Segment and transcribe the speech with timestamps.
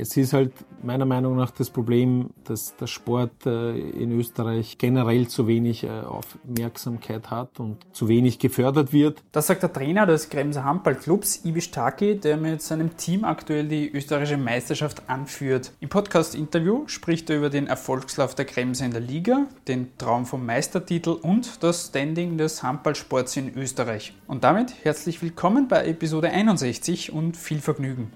[0.00, 0.52] Es ist halt
[0.82, 5.88] meiner Meinung nach das Problem, dass der Sport äh, in Österreich generell zu wenig äh,
[5.88, 9.24] Aufmerksamkeit hat und zu wenig gefördert wird.
[9.32, 13.90] Das sagt der Trainer des Kremser Handballclubs, Ibiš Taki, der mit seinem Team aktuell die
[13.90, 15.72] österreichische Meisterschaft anführt.
[15.80, 20.46] Im Podcast-Interview spricht er über den Erfolgslauf der Kremser in der Liga, den Traum vom
[20.46, 24.14] Meistertitel und das Standing des Handballsports in Österreich.
[24.28, 28.12] Und damit herzlich willkommen bei Episode 61 und viel Vergnügen.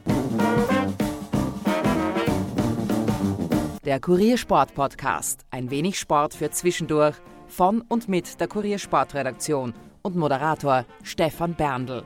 [3.85, 5.45] Der Kuriersport Podcast.
[5.51, 7.17] Ein wenig Sport für zwischendurch.
[7.49, 12.05] Von und mit der Kuriersportredaktion und Moderator Stefan Berndl.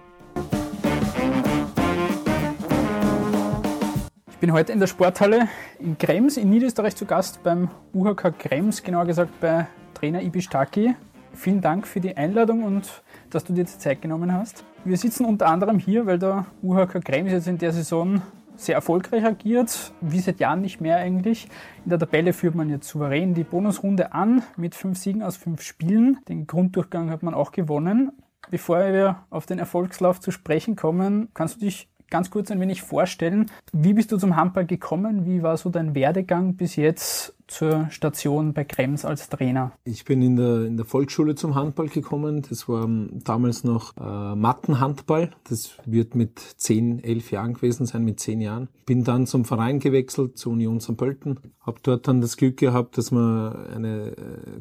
[4.31, 8.83] Ich bin heute in der Sporthalle in Krems in Niederösterreich zu Gast beim UHK Krems,
[8.83, 10.95] genauer gesagt bei Trainer Ibiš Taki.
[11.35, 14.65] Vielen Dank für die Einladung und dass du dir die Zeit genommen hast.
[14.87, 18.23] Wir sitzen unter anderem hier, weil der UHK Krems jetzt in der Saison
[18.57, 21.49] sehr erfolgreich agiert, wie seit Jahren nicht mehr eigentlich.
[21.85, 25.63] In der Tabelle führt man jetzt souverän die Bonusrunde an mit fünf Siegen aus fünf
[25.63, 26.19] Spielen.
[26.29, 28.13] Den Grunddurchgang hat man auch gewonnen.
[28.51, 32.83] Bevor wir auf den Erfolgslauf zu sprechen kommen, kannst du dich ganz kurz ein wenig
[32.83, 33.51] vorstellen.
[33.73, 35.27] Wie bist du zum Handball gekommen?
[35.27, 39.73] Wie war so dein Werdegang bis jetzt zur Station bei Krems als Trainer?
[39.85, 42.43] Ich bin in der, in der Volksschule zum Handball gekommen.
[42.49, 45.31] Das war damals noch äh, Mattenhandball.
[45.49, 48.69] Das wird mit zehn, elf Jahren gewesen sein, mit zehn Jahren.
[48.85, 50.97] Bin dann zum Verein gewechselt, zur Union St.
[50.97, 51.39] Pölten.
[51.67, 54.15] Hab dort dann das Glück gehabt, dass wir eine äh,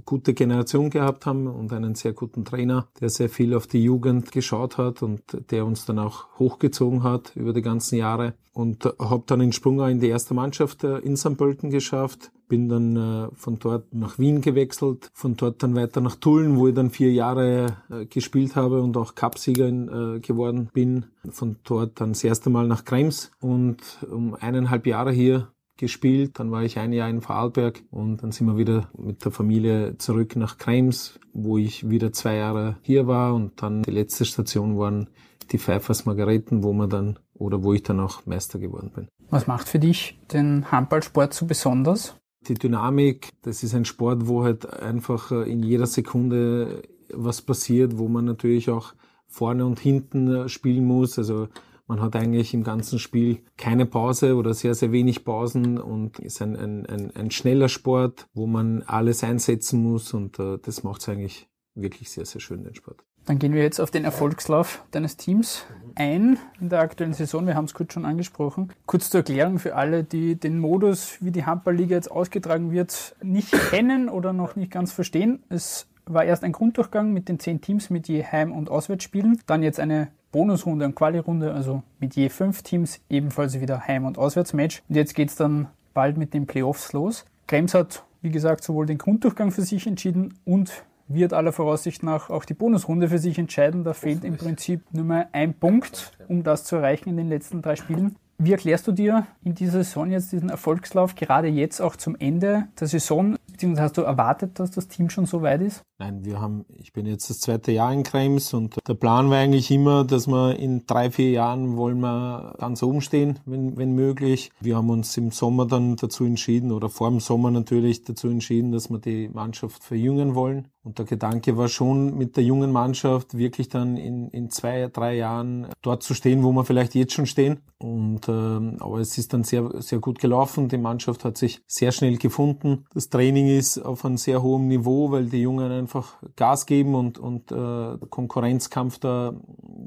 [0.06, 4.32] gute Generation gehabt haben und einen sehr guten Trainer, der sehr viel auf die Jugend
[4.32, 8.34] geschaut hat und der uns dann auch hochgezogen hat über die ganzen Jahre.
[8.54, 11.38] Und habe dann den Sprung in die erste Mannschaft äh, in St.
[11.38, 16.16] Pölten geschafft bin dann äh, von dort nach Wien gewechselt, von dort dann weiter nach
[16.16, 17.78] Tulln, wo ich dann vier Jahre
[18.12, 21.08] gespielt habe und auch Cupsieger geworden bin.
[21.32, 23.78] Von dort dann das erste Mal nach Krems und
[24.12, 26.40] um eineinhalb Jahre hier gespielt.
[26.40, 29.98] Dann war ich ein Jahr in Vorarlberg und dann sind wir wieder mit der Familie
[29.98, 34.78] zurück nach Krems, wo ich wieder zwei Jahre hier war und dann die letzte Station
[34.78, 35.10] waren
[35.52, 39.08] die Pfeifers Margareten, wo man dann oder wo ich dann auch Meister geworden bin.
[39.30, 42.16] Was macht für dich den Handballsport so besonders?
[42.48, 46.84] die Dynamik, das ist ein Sport, wo halt einfach äh, in jeder Sekunde
[47.14, 48.94] was passiert, wo man natürlich auch
[49.28, 51.18] vorne und hinten äh, spielen muss.
[51.18, 51.48] Also
[51.88, 56.42] man hat eigentlich im ganzen Spiel keine Pause oder sehr, sehr wenig Pausen und ist
[56.42, 61.02] ein, ein, ein, ein schneller Sport, wo man alles einsetzen muss und uh, das macht
[61.02, 63.04] es eigentlich wirklich sehr, sehr schön, den Sport.
[63.26, 67.48] Dann gehen wir jetzt auf den Erfolgslauf deines Teams ein in der aktuellen Saison.
[67.48, 68.72] Wir haben es kurz schon angesprochen.
[68.86, 73.52] Kurz zur Erklärung für alle, die den Modus, wie die Handballliga jetzt ausgetragen wird, nicht
[73.52, 75.44] kennen oder noch nicht ganz verstehen.
[75.50, 79.42] Es war erst ein Grunddurchgang mit den zehn Teams mit je Heim- und Auswärtsspielen.
[79.48, 84.18] Dann jetzt eine Bonusrunde und Quali-Runde, also mit je fünf Teams, ebenfalls wieder Heim- und
[84.18, 84.84] Auswärtsmatch.
[84.90, 87.24] Und jetzt geht's dann bald mit den Playoffs los.
[87.48, 92.30] Krems hat, wie gesagt, sowohl den Grunddurchgang für sich entschieden und wird aller Voraussicht nach
[92.30, 93.86] auch die Bonusrunde für sich entscheiden.
[93.86, 97.62] Da fehlt im Prinzip nur mehr ein Punkt, um das zu erreichen in den letzten
[97.62, 98.18] drei Spielen.
[98.38, 102.68] Wie erklärst du dir in dieser Saison jetzt diesen Erfolgslauf, gerade jetzt auch zum Ende
[102.78, 103.38] der Saison?
[103.56, 105.82] Beziehungsweise hast du erwartet, dass das Team schon so weit ist?
[105.98, 109.38] Nein, wir haben, ich bin jetzt das zweite Jahr in Krems und der Plan war
[109.38, 113.94] eigentlich immer, dass wir in drei, vier Jahren wollen wir ganz oben stehen, wenn, wenn
[113.94, 114.52] möglich.
[114.60, 118.74] Wir haben uns im Sommer dann dazu entschieden oder vor dem Sommer natürlich dazu entschieden,
[118.74, 120.68] dass wir die Mannschaft verjüngen wollen.
[120.84, 125.16] Und der Gedanke war schon, mit der jungen Mannschaft wirklich dann in, in zwei, drei
[125.16, 127.62] Jahren dort zu stehen, wo wir vielleicht jetzt schon stehen.
[127.80, 130.70] Und ähm, aber es ist dann sehr, sehr gut gelaufen.
[130.70, 132.86] Die Mannschaft hat sich sehr schnell gefunden.
[132.94, 137.18] Das Training ist auf einem sehr hohen Niveau, weil die Jungen einfach Gas geben und,
[137.18, 139.34] und äh, Konkurrenzkampf da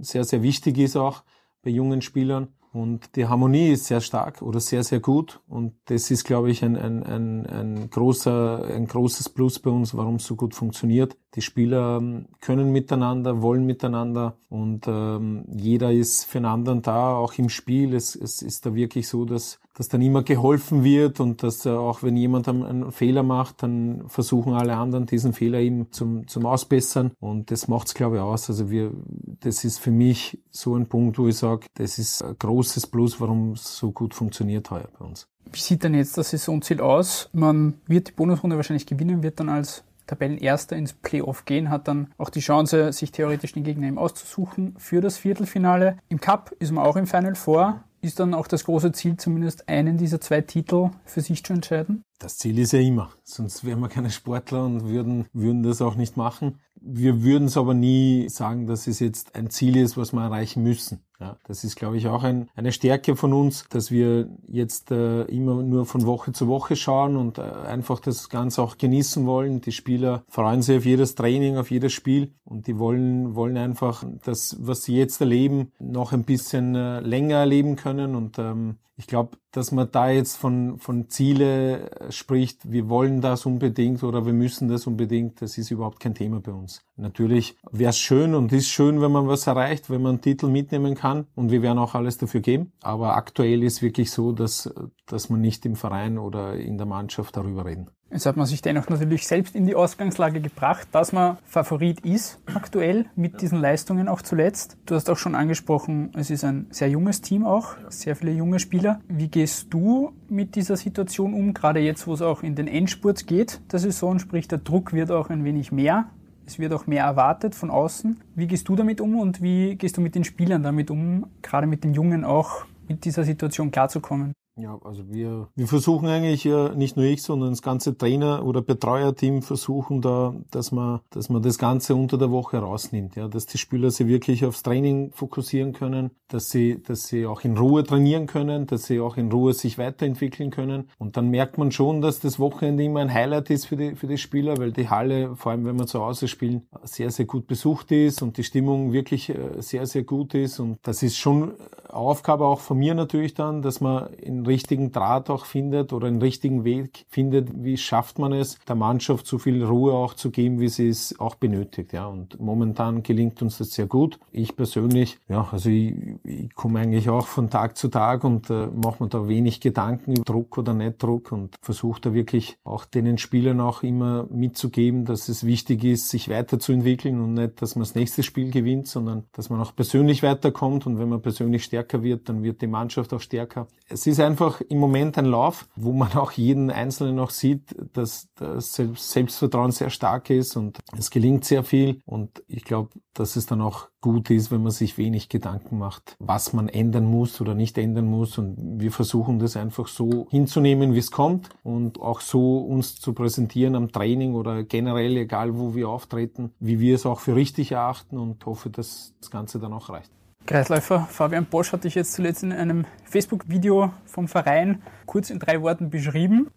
[0.00, 1.22] sehr, sehr wichtig ist auch
[1.62, 2.48] bei jungen Spielern.
[2.72, 5.40] Und die Harmonie ist sehr stark oder sehr, sehr gut.
[5.48, 9.96] Und das ist, glaube ich, ein, ein, ein, ein, großer, ein großes Plus bei uns,
[9.96, 11.16] warum es so gut funktioniert.
[11.34, 12.02] Die Spieler
[12.40, 17.94] können miteinander, wollen miteinander und ähm, jeder ist für einen anderen da, auch im Spiel.
[17.94, 21.70] Es, es ist da wirklich so, dass, dass dann immer geholfen wird und dass äh,
[21.70, 26.46] auch wenn jemand einen Fehler macht, dann versuchen alle anderen diesen Fehler eben zum, zum
[26.46, 28.48] Ausbessern und das macht's glaube ich aus.
[28.48, 28.92] Also wir,
[29.40, 33.20] das ist für mich so ein Punkt, wo ich sage, das ist ein großes Plus,
[33.20, 35.28] warum es so gut funktioniert heuer bei uns.
[35.52, 37.30] Wie sieht denn jetzt das Saisonziel aus?
[37.32, 42.12] Man wird die Bonusrunde wahrscheinlich gewinnen, wird dann als Tabellenerster ins Playoff gehen, hat dann
[42.18, 45.98] auch die Chance, sich theoretisch den Gegner eben auszusuchen für das Viertelfinale.
[46.08, 47.84] Im Cup ist man auch im Final Four.
[48.00, 52.02] Ist dann auch das große Ziel, zumindest einen dieser zwei Titel für sich zu entscheiden?
[52.20, 55.96] Das Ziel ist ja immer, sonst wären wir keine Sportler und würden, würden das auch
[55.96, 56.60] nicht machen.
[56.80, 60.62] Wir würden es aber nie sagen, dass es jetzt ein Ziel ist, was wir erreichen
[60.62, 61.00] müssen.
[61.20, 65.22] Ja, das ist, glaube ich, auch ein, eine Stärke von uns, dass wir jetzt äh,
[65.22, 69.60] immer nur von Woche zu Woche schauen und äh, einfach das Ganze auch genießen wollen.
[69.60, 74.04] Die Spieler freuen sich auf jedes Training, auf jedes Spiel und die wollen, wollen einfach
[74.24, 79.06] das, was sie jetzt erleben, noch ein bisschen äh, länger erleben können und ähm, ich
[79.06, 84.32] glaube, dass man da jetzt von, von Ziele spricht, wir wollen das unbedingt oder wir
[84.32, 86.84] müssen das unbedingt, das ist überhaupt kein Thema bei uns.
[86.96, 90.48] Natürlich wäre es schön und ist schön, wenn man was erreicht, wenn man einen Titel
[90.48, 92.72] mitnehmen kann und wir werden auch alles dafür geben.
[92.82, 94.72] Aber aktuell ist wirklich so, dass,
[95.06, 97.90] dass man nicht im Verein oder in der Mannschaft darüber reden.
[98.10, 102.40] Jetzt hat man sich dennoch natürlich selbst in die Ausgangslage gebracht, dass man Favorit ist
[102.46, 104.78] aktuell mit diesen Leistungen auch zuletzt.
[104.86, 108.60] Du hast auch schon angesprochen, es ist ein sehr junges Team auch, sehr viele junge
[108.60, 109.00] Spieler.
[109.08, 113.26] Wie gehst du mit dieser Situation um, gerade jetzt, wo es auch in den Endspurt
[113.26, 116.06] geht der Saison, sprich der Druck wird auch ein wenig mehr.
[116.48, 118.22] Es wird auch mehr erwartet von außen.
[118.34, 121.66] Wie gehst du damit um und wie gehst du mit den Spielern damit um, gerade
[121.66, 124.32] mit den Jungen auch mit dieser Situation klarzukommen?
[124.60, 128.60] Ja, also wir, wir versuchen eigentlich, äh, nicht nur ich, sondern das ganze Trainer- oder
[128.60, 133.46] Betreuerteam versuchen da, dass man, dass man das Ganze unter der Woche rausnimmt, ja, dass
[133.46, 137.84] die Spieler sich wirklich aufs Training fokussieren können, dass sie, dass sie auch in Ruhe
[137.84, 140.90] trainieren können, dass sie auch in Ruhe sich weiterentwickeln können.
[140.98, 144.08] Und dann merkt man schon, dass das Wochenende immer ein Highlight ist für die, für
[144.08, 147.46] die Spieler, weil die Halle, vor allem wenn wir zu Hause spielen, sehr, sehr gut
[147.46, 150.58] besucht ist und die Stimmung wirklich äh, sehr, sehr gut ist.
[150.58, 151.52] Und das ist schon
[151.98, 156.22] Aufgabe auch von mir natürlich dann, dass man in richtigen Draht auch findet oder einen
[156.22, 160.60] richtigen Weg findet, wie schafft man es, der Mannschaft so viel Ruhe auch zu geben,
[160.60, 161.92] wie sie es auch benötigt.
[161.92, 164.18] Ja, und momentan gelingt uns das sehr gut.
[164.30, 168.68] Ich persönlich, ja, also ich, ich komme eigentlich auch von Tag zu Tag und äh,
[168.68, 172.84] mache mir da wenig Gedanken über Druck oder nicht Druck und versuche da wirklich auch
[172.84, 177.82] den Spielern auch immer mitzugeben, dass es wichtig ist, sich weiterzuentwickeln und nicht, dass man
[177.82, 181.87] das nächste Spiel gewinnt, sondern dass man auch persönlich weiterkommt und wenn man persönlich stärker
[181.92, 183.66] wird, dann wird die Mannschaft auch stärker.
[183.88, 188.28] Es ist einfach im Moment ein Lauf, wo man auch jeden Einzelnen noch sieht, dass
[188.34, 192.00] das Selbstvertrauen sehr stark ist und es gelingt sehr viel.
[192.04, 196.16] Und ich glaube, dass es dann auch gut ist, wenn man sich wenig Gedanken macht,
[196.20, 198.38] was man ändern muss oder nicht ändern muss.
[198.38, 203.12] Und wir versuchen das einfach so hinzunehmen, wie es kommt und auch so uns zu
[203.14, 207.72] präsentieren am Training oder generell, egal wo wir auftreten, wie wir es auch für richtig
[207.72, 210.12] erachten und hoffe, dass das Ganze dann auch reicht.
[210.46, 215.60] Kreisläufer Fabian Bosch hatte ich jetzt zuletzt in einem Facebook-Video vom Verein kurz in drei
[215.60, 216.48] Worten beschrieben.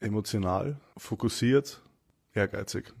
[0.00, 1.82] Emotional, fokussiert,
[2.34, 2.92] ehrgeizig.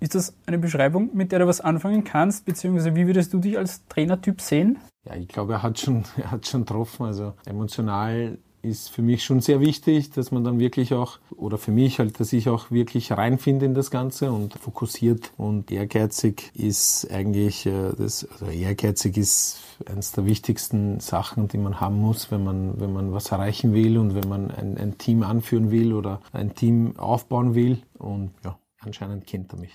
[0.00, 3.56] Ist das eine Beschreibung, mit der du was anfangen kannst, beziehungsweise wie würdest du dich
[3.56, 4.78] als Trainertyp sehen?
[5.04, 7.06] Ja, ich glaube, er hat schon, er hat schon getroffen.
[7.06, 11.72] Also emotional ist für mich schon sehr wichtig, dass man dann wirklich auch, oder für
[11.72, 17.10] mich halt, dass ich auch wirklich reinfinde in das Ganze und fokussiert und ehrgeizig ist
[17.10, 22.44] eigentlich, äh, das, also ehrgeizig ist eines der wichtigsten Sachen, die man haben muss, wenn
[22.44, 26.20] man, wenn man was erreichen will und wenn man ein, ein Team anführen will oder
[26.32, 29.72] ein Team aufbauen will und ja, anscheinend kennt er mich.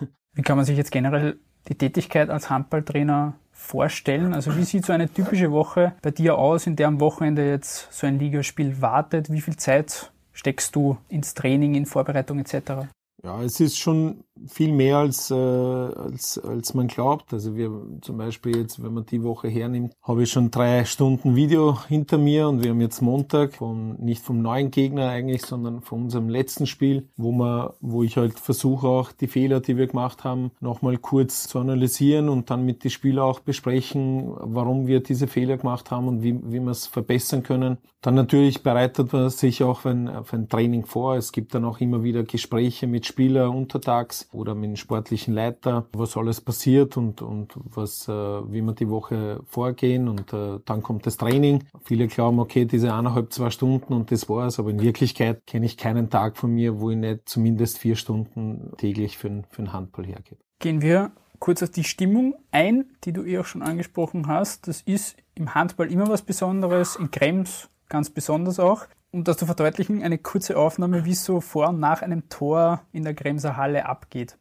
[0.34, 1.38] Wie kann man sich jetzt generell
[1.68, 4.34] die Tätigkeit als Handballtrainer vorstellen?
[4.34, 7.88] Also wie sieht so eine typische Woche bei dir aus, in der am Wochenende jetzt
[7.92, 9.32] so ein Ligaspiel wartet?
[9.32, 12.88] Wie viel Zeit steckst du ins Training, in Vorbereitung etc.?
[13.22, 17.32] Ja, es ist schon viel mehr als, äh, als, als man glaubt.
[17.32, 17.70] Also wir
[18.00, 22.18] zum Beispiel jetzt, wenn man die Woche hernimmt, habe ich schon drei Stunden Video hinter
[22.18, 26.28] mir und wir haben jetzt Montag von, nicht vom neuen Gegner eigentlich, sondern von unserem
[26.28, 30.50] letzten Spiel, wo man, wo ich halt versuche auch die Fehler, die wir gemacht haben,
[30.60, 35.56] nochmal kurz zu analysieren und dann mit den Spielern auch besprechen, warum wir diese Fehler
[35.56, 37.78] gemacht haben und wie, wie wir es verbessern können.
[38.00, 41.16] Dann natürlich bereitet man sich auch für ein, für ein Training vor.
[41.16, 45.86] Es gibt dann auch immer wieder Gespräche mit Spielern untertags oder mit dem sportlichen Leiter,
[45.92, 50.82] was alles passiert und, und was, äh, wie wir die Woche vorgehen und äh, dann
[50.82, 51.64] kommt das Training.
[51.84, 55.76] Viele glauben, okay, diese eineinhalb, zwei Stunden und das war's, aber in Wirklichkeit kenne ich
[55.76, 60.06] keinen Tag von mir, wo ich nicht zumindest vier Stunden täglich für, für den Handball
[60.06, 60.40] hergebe.
[60.58, 64.66] Gehen wir kurz auf die Stimmung ein, die du eh auch schon angesprochen hast.
[64.68, 68.86] Das ist im Handball immer was Besonderes, in Krems ganz besonders auch.
[69.14, 72.82] Um das zu verdeutlichen, eine kurze Aufnahme, wie es so vor und nach einem Tor
[72.90, 74.36] in der Kremser Halle abgeht.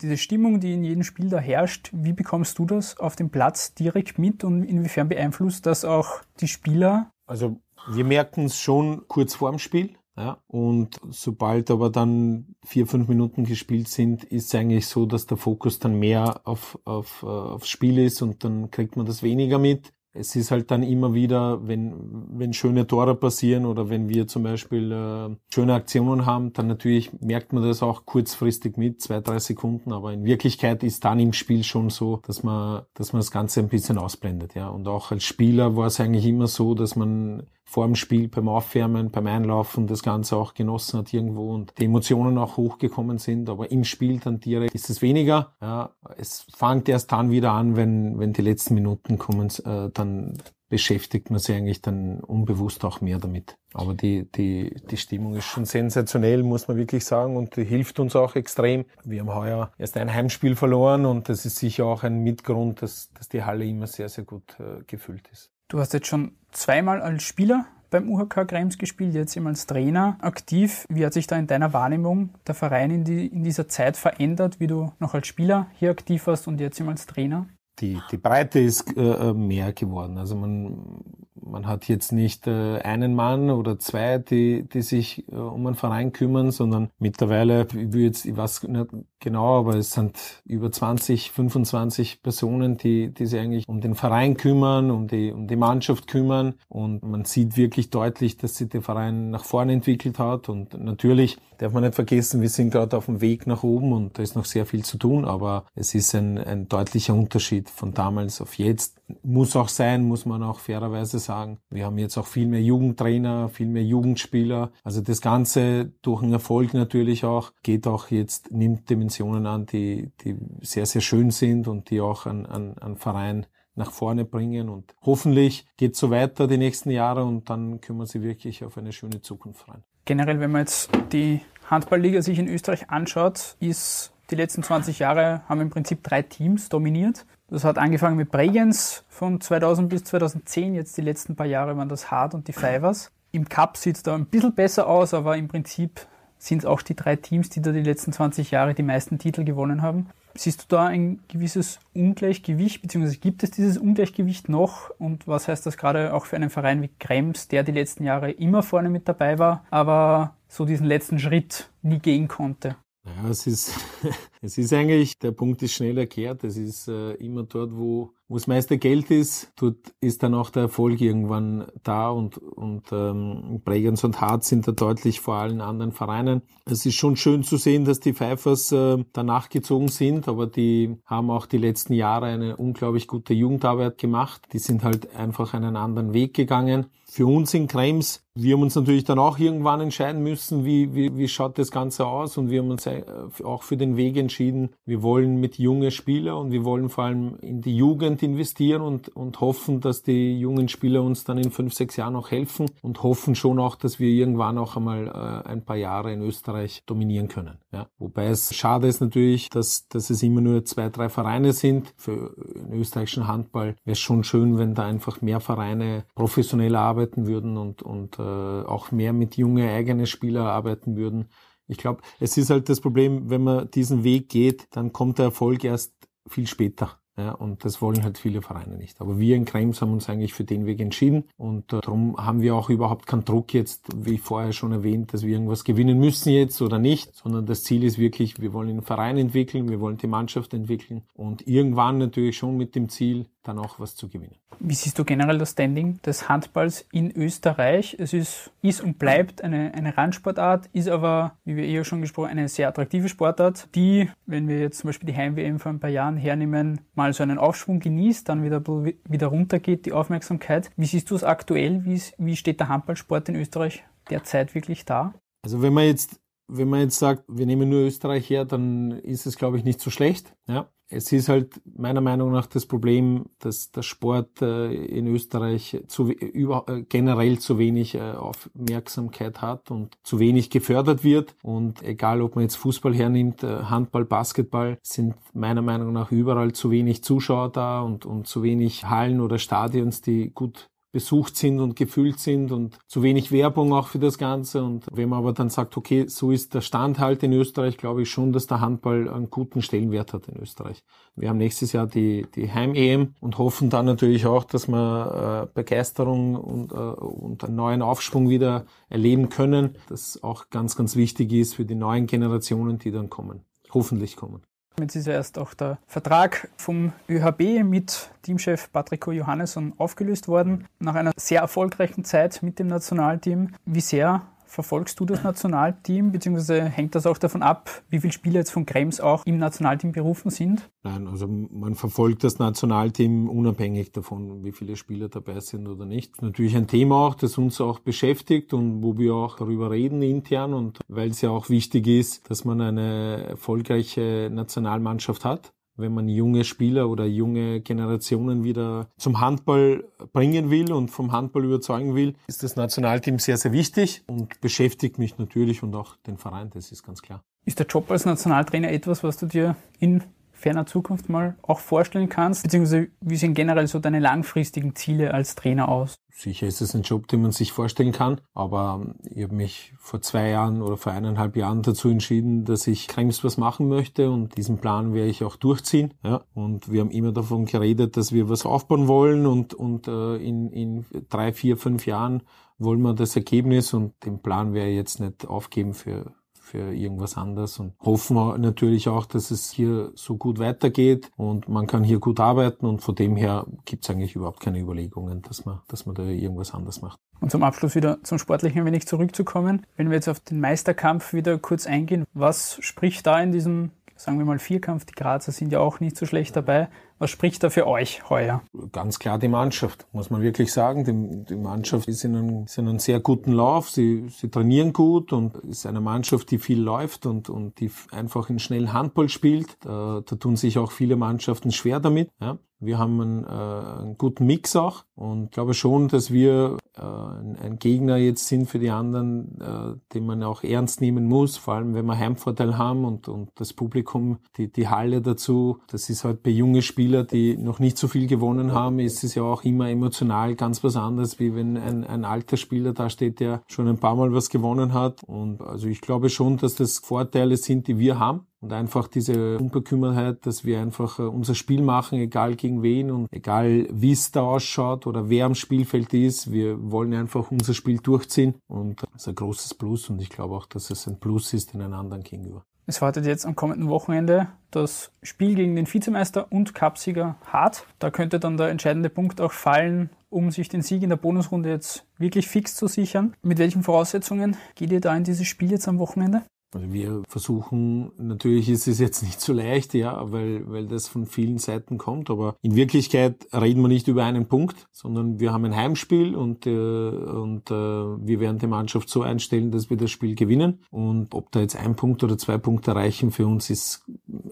[0.00, 3.72] diese Stimmung, die in jedem Spiel da herrscht, wie bekommst du das auf dem Platz
[3.72, 7.12] direkt mit und inwiefern beeinflusst das auch die Spieler?
[7.24, 9.96] Also wir merken es schon kurz vorm Spiel.
[10.14, 15.26] Ja, und sobald aber dann vier, fünf Minuten gespielt sind, ist es eigentlich so, dass
[15.26, 19.22] der Fokus dann mehr auf, auf, äh, aufs Spiel ist und dann kriegt man das
[19.22, 19.90] weniger mit.
[20.14, 21.94] es ist halt dann immer wieder, wenn,
[22.38, 27.10] wenn schöne Tore passieren oder wenn wir zum Beispiel äh, schöne Aktionen haben, dann natürlich
[27.20, 31.32] merkt man das auch kurzfristig mit, zwei, drei Sekunden, aber in Wirklichkeit ist dann im
[31.32, 34.68] Spiel schon so, dass man, dass man das Ganze ein bisschen ausblendet, ja.
[34.68, 38.48] Und auch als Spieler war es eigentlich immer so, dass man vor dem Spiel beim
[38.48, 43.48] Aufwärmen, beim Einlaufen das Ganze auch genossen hat irgendwo und die Emotionen auch hochgekommen sind.
[43.48, 45.54] Aber im Spiel dann direkt ist es weniger.
[45.60, 50.34] Ja, es fängt erst dann wieder an, wenn, wenn die letzten Minuten kommen, äh, dann
[50.72, 53.58] beschäftigt man sich eigentlich dann unbewusst auch mehr damit.
[53.74, 58.00] Aber die, die, die Stimmung ist schon sensationell, muss man wirklich sagen, und die hilft
[58.00, 58.86] uns auch extrem.
[59.04, 63.10] Wir haben heuer erst ein Heimspiel verloren und das ist sicher auch ein Mitgrund, dass,
[63.12, 65.50] dass die Halle immer sehr, sehr gut äh, gefüllt ist.
[65.68, 70.16] Du hast jetzt schon zweimal als Spieler beim UHK Krems gespielt, jetzt immer als Trainer
[70.20, 70.86] aktiv.
[70.88, 74.60] Wie hat sich da in deiner Wahrnehmung der Verein in, die, in dieser Zeit verändert,
[74.60, 77.46] wie du noch als Spieler hier aktiv warst und jetzt immer als Trainer?
[77.78, 80.18] Die, die Breite ist äh, äh mehr geworden.
[80.18, 81.04] Also man,
[81.52, 85.76] man hat jetzt nicht äh, einen Mann oder zwei, die, die sich äh, um einen
[85.76, 88.86] Verein kümmern, sondern mittlerweile, ich, will jetzt, ich weiß nicht
[89.20, 94.36] genau, aber es sind über 20, 25 Personen, die, die sich eigentlich um den Verein
[94.36, 96.54] kümmern, um die, um die Mannschaft kümmern.
[96.68, 100.48] Und man sieht wirklich deutlich, dass sich der Verein nach vorne entwickelt hat.
[100.48, 104.18] Und natürlich darf man nicht vergessen, wir sind gerade auf dem Weg nach oben und
[104.18, 107.94] da ist noch sehr viel zu tun, aber es ist ein, ein deutlicher Unterschied von
[107.94, 109.00] damals auf jetzt.
[109.22, 111.58] Muss auch sein, muss man auch fairerweise sagen.
[111.70, 114.72] Wir haben jetzt auch viel mehr Jugendtrainer, viel mehr Jugendspieler.
[114.82, 120.12] Also das Ganze durch einen Erfolg natürlich auch, geht auch jetzt, nimmt Dimensionen an, die,
[120.22, 124.68] die sehr, sehr schön sind und die auch an, an, an Verein nach vorne bringen
[124.68, 128.76] und hoffentlich geht so weiter die nächsten Jahre und dann können wir sie wirklich auf
[128.76, 129.82] eine schöne Zukunft freuen.
[130.04, 131.40] Generell, wenn man jetzt die
[131.70, 136.68] Handballliga sich in Österreich anschaut, ist die letzten 20 Jahre haben im Prinzip drei Teams
[136.68, 137.26] dominiert.
[137.52, 140.74] Das hat angefangen mit Bregenz von 2000 bis 2010.
[140.74, 143.12] Jetzt die letzten paar Jahre waren das Hard und die Fivers.
[143.30, 146.06] Im Cup sieht es da ein bisschen besser aus, aber im Prinzip
[146.38, 149.44] sind es auch die drei Teams, die da die letzten 20 Jahre die meisten Titel
[149.44, 150.08] gewonnen haben.
[150.34, 154.88] Siehst du da ein gewisses Ungleichgewicht, beziehungsweise gibt es dieses Ungleichgewicht noch?
[154.98, 158.30] Und was heißt das gerade auch für einen Verein wie Krems, der die letzten Jahre
[158.30, 162.76] immer vorne mit dabei war, aber so diesen letzten Schritt nie gehen konnte?
[163.04, 163.74] Ja, es ist,
[164.42, 166.44] es ist eigentlich, der Punkt ist schnell erklärt.
[166.44, 170.50] Es ist äh, immer dort, wo, wo das meiste Geld ist, dort ist dann auch
[170.50, 175.60] der Erfolg irgendwann da und, und ähm, Bregenz und Hart sind da deutlich vor allen
[175.60, 176.42] anderen Vereinen.
[176.64, 180.96] Es ist schon schön zu sehen, dass die Pfeifers äh, danach gezogen sind, aber die
[181.04, 184.42] haben auch die letzten Jahre eine unglaublich gute Jugendarbeit gemacht.
[184.52, 186.86] Die sind halt einfach einen anderen Weg gegangen.
[187.04, 191.16] Für uns in Krems wir haben uns natürlich dann auch irgendwann entscheiden müssen, wie, wie,
[191.16, 193.02] wie schaut das Ganze aus und wir haben uns äh,
[193.44, 194.70] auch für den Weg entschieden.
[194.86, 199.10] Wir wollen mit jungen Spieler und wir wollen vor allem in die Jugend investieren und,
[199.10, 203.02] und hoffen, dass die jungen Spieler uns dann in fünf, sechs Jahren auch helfen und
[203.02, 207.28] hoffen schon auch, dass wir irgendwann auch einmal äh, ein paar Jahre in Österreich dominieren
[207.28, 207.58] können.
[207.70, 207.88] Ja.
[207.98, 211.92] Wobei es schade ist natürlich, dass, dass es immer nur zwei, drei Vereine sind.
[211.98, 217.26] Für den österreichischen Handball wäre es schon schön, wenn da einfach mehr Vereine professionell arbeiten
[217.26, 221.28] würden und, und äh, auch mehr mit junge eigene Spieler arbeiten würden.
[221.66, 225.26] Ich glaube, es ist halt das Problem, wenn man diesen Weg geht, dann kommt der
[225.26, 225.92] Erfolg erst
[226.28, 226.98] viel später.
[227.18, 228.98] Ja, und das wollen halt viele Vereine nicht.
[229.02, 232.40] Aber wir in Krems haben uns eigentlich für den Weg entschieden und äh, darum haben
[232.40, 236.30] wir auch überhaupt keinen Druck jetzt, wie vorher schon erwähnt, dass wir irgendwas gewinnen müssen
[236.30, 239.98] jetzt oder nicht, sondern das Ziel ist wirklich, wir wollen den Verein entwickeln, wir wollen
[239.98, 244.36] die Mannschaft entwickeln und irgendwann natürlich schon mit dem Ziel, dann auch was zu gewinnen.
[244.60, 247.96] Wie siehst du generell das Standing des Handballs in Österreich?
[247.98, 252.30] Es ist, ist und bleibt eine, eine Randsportart, ist aber, wie wir eh schon gesprochen
[252.30, 255.90] eine sehr attraktive Sportart, die, wenn wir jetzt zum Beispiel die Heim-WM vor ein paar
[255.90, 260.70] Jahren hernehmen, mal so einen Aufschwung genießt, dann wieder, wieder runtergeht, die Aufmerksamkeit.
[260.76, 261.84] Wie siehst du es aktuell?
[261.84, 265.14] Wie, wie steht der Handballsport in Österreich derzeit wirklich da?
[265.44, 269.26] Also wenn man jetzt wenn man jetzt sagt, wir nehmen nur Österreich her, dann ist
[269.26, 270.34] es, glaube ich, nicht so schlecht.
[270.46, 270.68] Ja.
[270.92, 276.10] Es ist halt meiner Meinung nach das Problem, dass der Sport äh, in Österreich zu,
[276.10, 281.34] über, äh, generell zu wenig äh, Aufmerksamkeit hat und zu wenig gefördert wird.
[281.42, 286.70] Und egal, ob man jetzt Fußball hernimmt, Handball, Basketball, sind meiner Meinung nach überall zu
[286.70, 291.74] wenig Zuschauer da und, und zu wenig Hallen oder Stadions, die gut besucht sind und
[291.74, 294.62] gefüllt sind und zu wenig Werbung auch für das Ganze.
[294.62, 298.02] Und wenn man aber dann sagt, okay, so ist der Stand halt in Österreich, glaube
[298.02, 300.84] ich schon, dass der Handball einen guten Stellenwert hat in Österreich.
[301.16, 305.54] Wir haben nächstes Jahr die, die Heim-EM und hoffen dann natürlich auch, dass wir äh,
[305.54, 309.78] Begeisterung und, äh, und einen neuen Aufschwung wieder erleben können.
[309.88, 313.44] Das auch ganz, ganz wichtig ist für die neuen Generationen, die dann kommen.
[313.72, 314.42] Hoffentlich kommen.
[314.80, 320.66] Jetzt ist ja erst auch der Vertrag vom ÖHB mit Teamchef Patrico Johannesson aufgelöst worden.
[320.78, 323.50] Nach einer sehr erfolgreichen Zeit mit dem Nationalteam.
[323.66, 324.22] Wie sehr
[324.52, 328.66] Verfolgst du das Nationalteam, beziehungsweise hängt das auch davon ab, wie viele Spieler jetzt von
[328.66, 330.68] Krems auch im Nationalteam berufen sind?
[330.82, 336.20] Nein, also man verfolgt das Nationalteam unabhängig davon, wie viele Spieler dabei sind oder nicht.
[336.20, 340.52] Natürlich ein Thema auch, das uns auch beschäftigt und wo wir auch darüber reden intern
[340.52, 346.08] und weil es ja auch wichtig ist, dass man eine erfolgreiche Nationalmannschaft hat wenn man
[346.08, 352.14] junge Spieler oder junge Generationen wieder zum Handball bringen will und vom Handball überzeugen will,
[352.26, 356.72] ist das Nationalteam sehr, sehr wichtig und beschäftigt mich natürlich und auch den Verein, das
[356.72, 357.22] ist ganz klar.
[357.44, 360.04] Ist der Job als Nationaltrainer etwas, was du dir in
[360.42, 362.42] ferner Zukunft mal auch vorstellen kannst?
[362.42, 365.94] Beziehungsweise wie sehen generell so deine langfristigen Ziele als Trainer aus?
[366.14, 370.02] Sicher ist es ein Job, den man sich vorstellen kann, aber ich habe mich vor
[370.02, 374.36] zwei Jahren oder vor eineinhalb Jahren dazu entschieden, dass ich Krems was machen möchte und
[374.36, 375.94] diesen Plan werde ich auch durchziehen.
[376.04, 376.22] Ja.
[376.34, 380.50] Und wir haben immer davon geredet, dass wir was aufbauen wollen und, und äh, in,
[380.50, 382.22] in drei, vier, fünf Jahren
[382.58, 386.12] wollen wir das Ergebnis und den Plan werde ich jetzt nicht aufgeben für
[386.52, 391.66] für irgendwas anderes und hoffen natürlich auch, dass es hier so gut weitergeht und man
[391.66, 395.46] kann hier gut arbeiten und von dem her gibt es eigentlich überhaupt keine Überlegungen, dass
[395.46, 396.98] man, dass man da irgendwas anders macht.
[397.20, 399.64] Und zum Abschluss wieder zum Sportlichen ein wenig zurückzukommen.
[399.76, 404.18] Wenn wir jetzt auf den Meisterkampf wieder kurz eingehen, was spricht da in diesem sagen
[404.18, 406.68] wir mal Vierkampf, die Grazer sind ja auch nicht so schlecht dabei.
[406.98, 408.42] Was spricht da für euch heuer?
[408.70, 410.84] Ganz klar die Mannschaft, muss man wirklich sagen.
[410.84, 413.70] Die, die Mannschaft ist in, einem, ist in einem sehr guten Lauf.
[413.70, 418.30] Sie, sie trainieren gut und ist eine Mannschaft, die viel läuft und, und die einfach
[418.30, 419.56] in schnellen Handball spielt.
[419.64, 422.10] Da, da tun sich auch viele Mannschaften schwer damit.
[422.20, 422.38] Ja.
[422.62, 427.58] Wir haben einen, äh, einen guten Mix auch und glaube schon, dass wir äh, ein,
[427.58, 431.74] Gegner jetzt sind für die anderen, äh, den man auch ernst nehmen muss, vor allem
[431.74, 435.58] wenn wir Heimvorteil haben und, und das Publikum, die, die Halle dazu.
[435.66, 439.16] Das ist halt bei jungen Spielern, die noch nicht so viel gewonnen haben, ist es
[439.16, 443.18] ja auch immer emotional ganz was anderes, wie wenn ein, ein alter Spieler da steht,
[443.18, 445.02] der schon ein paar Mal was gewonnen hat.
[445.04, 449.38] Und also ich glaube schon, dass das Vorteile sind, die wir haben und einfach diese
[449.38, 454.10] Unbekümmertheit, dass wir einfach äh, unser Spiel machen, egal gegen wen und egal wie es
[454.10, 456.32] da ausschaut oder wer am Spielfeld ist.
[456.32, 460.34] Wir wollen einfach unser Spiel durchziehen und das ist ein großes Plus und ich glaube
[460.34, 462.44] auch, dass es ein Plus ist den anderen gegenüber.
[462.66, 467.66] Es wartet jetzt am kommenden Wochenende das Spiel gegen den Vizemeister und Cupsieger Hart.
[467.78, 471.48] Da könnte dann der entscheidende Punkt auch fallen, um sich den Sieg in der Bonusrunde
[471.48, 473.14] jetzt wirklich fix zu sichern.
[473.22, 476.22] Mit welchen Voraussetzungen geht ihr da in dieses Spiel jetzt am Wochenende?
[476.54, 481.06] Also wir versuchen, natürlich ist es jetzt nicht so leicht, ja, weil, weil das von
[481.06, 485.46] vielen Seiten kommt, aber in Wirklichkeit reden wir nicht über einen Punkt, sondern wir haben
[485.46, 489.90] ein Heimspiel und, äh, und äh, wir werden die Mannschaft so einstellen, dass wir das
[489.90, 490.60] Spiel gewinnen.
[490.70, 493.84] Und ob da jetzt ein Punkt oder zwei Punkte reichen für uns, ist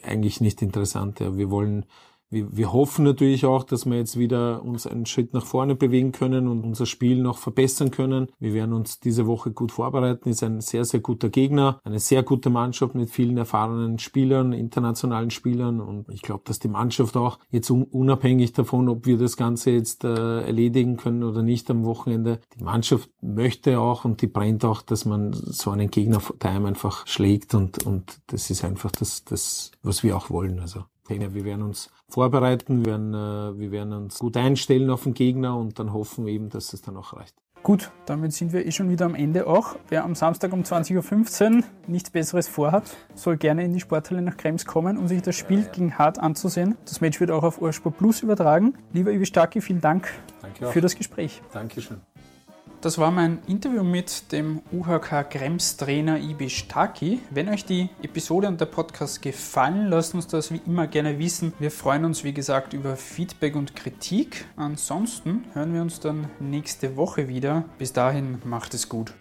[0.03, 1.21] eigentlich nicht interessant.
[1.21, 1.37] Ja.
[1.37, 1.87] Wir wollen
[2.31, 6.13] wir, wir hoffen natürlich auch, dass wir jetzt wieder uns einen Schritt nach vorne bewegen
[6.13, 8.29] können und unser Spiel noch verbessern können.
[8.39, 10.29] Wir werden uns diese Woche gut vorbereiten.
[10.29, 15.31] Ist ein sehr, sehr guter Gegner, eine sehr gute Mannschaft mit vielen erfahrenen Spielern, internationalen
[15.31, 15.81] Spielern.
[15.81, 20.05] Und ich glaube, dass die Mannschaft auch jetzt unabhängig davon, ob wir das Ganze jetzt
[20.05, 24.83] äh, erledigen können oder nicht am Wochenende, die Mannschaft möchte auch und die brennt auch,
[24.83, 29.73] dass man so einen Gegner daheim einfach schlägt und, und das ist einfach das, das,
[29.83, 30.61] was wir auch wollen.
[30.61, 35.15] Also wir werden uns vorbereiten, wir werden, äh, wir werden uns gut einstellen auf den
[35.15, 37.35] Gegner und dann hoffen wir eben, dass es dann auch reicht.
[37.63, 39.77] Gut, damit sind wir eh schon wieder am Ende auch.
[39.91, 44.39] Wer am Samstag um 20.15 Uhr nichts Besseres vorhat, soll gerne in die Sporthalle nach
[44.39, 46.77] Krems kommen, um sich das Spiel gegen Hart anzusehen.
[46.87, 48.75] Das Match wird auch auf Ursport Plus übertragen.
[48.95, 50.09] Lieber Ivi Starki, vielen Dank
[50.73, 51.43] für das Gespräch.
[51.53, 52.01] Dankeschön.
[52.81, 57.21] Das war mein Interview mit dem UHK Krems Trainer Ibish Taki.
[57.29, 61.53] Wenn euch die Episode und der Podcast gefallen, lasst uns das wie immer gerne wissen.
[61.59, 64.47] Wir freuen uns, wie gesagt, über Feedback und Kritik.
[64.57, 67.65] Ansonsten hören wir uns dann nächste Woche wieder.
[67.77, 69.13] Bis dahin macht es gut.